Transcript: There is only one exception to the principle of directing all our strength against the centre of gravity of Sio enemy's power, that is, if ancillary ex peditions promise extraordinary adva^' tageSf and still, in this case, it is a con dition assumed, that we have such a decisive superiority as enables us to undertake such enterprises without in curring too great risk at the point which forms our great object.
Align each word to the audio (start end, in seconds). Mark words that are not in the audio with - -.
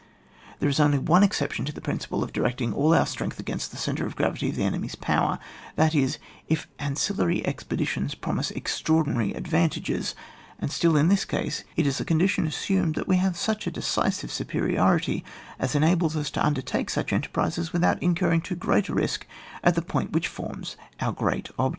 There 0.57 0.67
is 0.67 0.79
only 0.79 0.97
one 0.97 1.21
exception 1.21 1.63
to 1.65 1.71
the 1.71 1.79
principle 1.79 2.23
of 2.23 2.33
directing 2.33 2.73
all 2.73 2.91
our 2.91 3.05
strength 3.05 3.39
against 3.39 3.69
the 3.69 3.77
centre 3.77 4.03
of 4.03 4.15
gravity 4.15 4.49
of 4.49 4.55
Sio 4.55 4.63
enemy's 4.65 4.95
power, 4.95 5.37
that 5.75 5.93
is, 5.93 6.17
if 6.47 6.67
ancillary 6.79 7.45
ex 7.45 7.63
peditions 7.63 8.19
promise 8.19 8.49
extraordinary 8.49 9.31
adva^' 9.33 9.69
tageSf 9.69 10.15
and 10.57 10.71
still, 10.71 10.97
in 10.97 11.07
this 11.07 11.23
case, 11.23 11.63
it 11.75 11.85
is 11.85 11.99
a 11.99 12.05
con 12.05 12.17
dition 12.17 12.47
assumed, 12.47 12.95
that 12.95 13.07
we 13.07 13.17
have 13.17 13.37
such 13.37 13.67
a 13.67 13.71
decisive 13.71 14.31
superiority 14.31 15.23
as 15.59 15.75
enables 15.75 16.15
us 16.17 16.31
to 16.31 16.43
undertake 16.43 16.89
such 16.89 17.13
enterprises 17.13 17.71
without 17.71 18.01
in 18.01 18.15
curring 18.15 18.41
too 18.43 18.55
great 18.55 18.89
risk 18.89 19.27
at 19.63 19.75
the 19.75 19.83
point 19.83 20.13
which 20.13 20.27
forms 20.27 20.77
our 20.99 21.11
great 21.11 21.49
object. 21.59 21.69